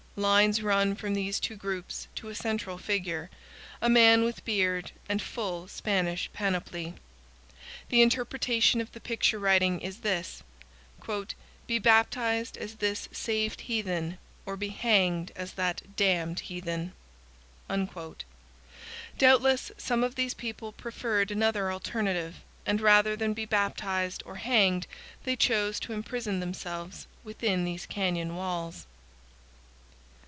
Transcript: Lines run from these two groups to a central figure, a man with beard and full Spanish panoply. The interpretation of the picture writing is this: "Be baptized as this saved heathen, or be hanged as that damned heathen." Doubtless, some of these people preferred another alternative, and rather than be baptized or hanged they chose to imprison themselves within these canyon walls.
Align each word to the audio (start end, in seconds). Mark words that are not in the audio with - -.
Lines 0.17 0.61
run 0.61 0.95
from 0.95 1.13
these 1.13 1.39
two 1.39 1.55
groups 1.55 2.09
to 2.15 2.27
a 2.27 2.35
central 2.35 2.77
figure, 2.77 3.29
a 3.81 3.87
man 3.89 4.25
with 4.25 4.43
beard 4.43 4.91
and 5.07 5.21
full 5.21 5.69
Spanish 5.69 6.29
panoply. 6.33 6.95
The 7.87 8.01
interpretation 8.01 8.81
of 8.81 8.91
the 8.91 8.99
picture 8.99 9.39
writing 9.39 9.79
is 9.79 9.99
this: 10.01 10.43
"Be 11.65 11.79
baptized 11.79 12.57
as 12.57 12.75
this 12.75 13.07
saved 13.13 13.61
heathen, 13.61 14.17
or 14.45 14.57
be 14.57 14.67
hanged 14.69 15.31
as 15.33 15.53
that 15.53 15.95
damned 15.95 16.41
heathen." 16.41 16.91
Doubtless, 19.17 19.71
some 19.77 20.03
of 20.03 20.15
these 20.15 20.33
people 20.33 20.73
preferred 20.73 21.31
another 21.31 21.71
alternative, 21.71 22.41
and 22.65 22.81
rather 22.81 23.15
than 23.15 23.33
be 23.33 23.45
baptized 23.45 24.23
or 24.25 24.35
hanged 24.35 24.87
they 25.23 25.37
chose 25.37 25.79
to 25.79 25.93
imprison 25.93 26.41
themselves 26.41 27.07
within 27.23 27.63
these 27.63 27.85
canyon 27.85 28.35
walls. 28.35 28.85